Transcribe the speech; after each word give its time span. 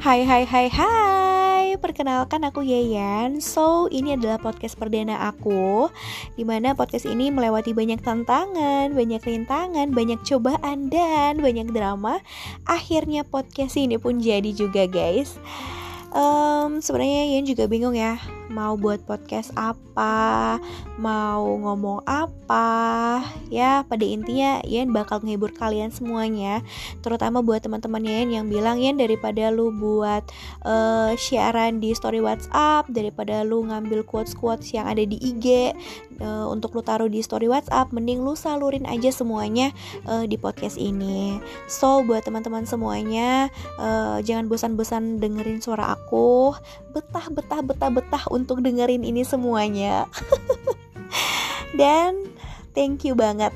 Hai 0.00 0.24
hai 0.24 0.48
hai 0.48 0.72
hai. 0.72 1.76
Perkenalkan 1.76 2.40
aku 2.48 2.64
Yayan 2.64 3.44
So 3.44 3.84
ini 3.92 4.16
adalah 4.16 4.40
podcast 4.40 4.80
perdana 4.80 5.28
aku 5.28 5.92
Di 6.40 6.40
mana 6.40 6.72
podcast 6.72 7.04
ini 7.04 7.28
melewati 7.28 7.76
banyak 7.76 8.00
tantangan 8.00 8.96
Banyak 8.96 9.20
rintangan 9.20 9.92
Banyak 9.92 10.24
cobaan 10.24 10.88
dan 10.88 11.44
banyak 11.44 11.68
drama. 11.76 12.24
Akhirnya 12.64 13.28
podcast 13.28 13.76
ini 13.76 14.00
pun 14.00 14.24
jadi 14.24 14.56
juga 14.56 14.88
guys. 14.88 15.36
Um, 16.16 16.80
Sebenarnya 16.80 17.36
Yayan 17.36 17.44
juga 17.44 17.68
bingung 17.68 17.92
ya 17.92 18.39
mau 18.50 18.74
buat 18.74 18.98
podcast 19.06 19.54
apa, 19.54 20.58
mau 20.98 21.46
ngomong 21.56 22.02
apa, 22.04 23.22
ya 23.48 23.86
pada 23.86 24.02
intinya 24.02 24.58
Yen 24.66 24.90
bakal 24.90 25.22
menghibur 25.22 25.54
kalian 25.54 25.94
semuanya, 25.94 26.60
terutama 27.00 27.40
buat 27.40 27.62
teman-teman 27.62 28.02
Yen 28.02 28.28
yang 28.34 28.46
bilang 28.50 28.82
Yen 28.82 28.98
daripada 28.98 29.54
lu 29.54 29.70
buat 29.70 30.26
uh, 30.66 31.14
siaran 31.14 31.78
di 31.78 31.94
story 31.94 32.18
WhatsApp, 32.18 32.90
daripada 32.90 33.46
lu 33.46 33.64
ngambil 33.70 34.02
quotes-quotes 34.02 34.74
yang 34.74 34.90
ada 34.90 35.06
di 35.06 35.16
IG 35.16 35.72
uh, 36.20 36.46
untuk 36.50 36.74
lu 36.74 36.82
taruh 36.82 37.08
di 37.08 37.22
story 37.22 37.46
WhatsApp, 37.46 37.94
mending 37.94 38.20
lu 38.20 38.34
salurin 38.34 38.84
aja 38.84 39.14
semuanya 39.14 39.70
uh, 40.10 40.26
di 40.26 40.34
podcast 40.34 40.74
ini. 40.76 41.38
So 41.70 42.02
buat 42.02 42.26
teman-teman 42.26 42.66
semuanya, 42.66 43.48
uh, 43.78 44.18
jangan 44.26 44.50
bosan-bosan 44.50 45.22
dengerin 45.22 45.62
suara 45.62 45.94
aku, 45.94 46.52
betah 46.90 47.30
betah 47.30 47.62
betah 47.62 47.90
betah 47.94 48.24
untuk 48.40 48.64
dengerin 48.64 49.04
ini 49.04 49.22
semuanya. 49.22 50.08
Dan 51.80 52.32
thank 52.72 53.04
you 53.04 53.12
banget 53.12 53.52